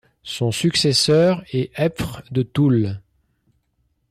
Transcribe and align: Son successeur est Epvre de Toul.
Son 0.23 0.49
successeur 0.51 1.43
est 1.53 1.69
Epvre 1.77 2.23
de 2.31 2.41
Toul. 2.41 2.99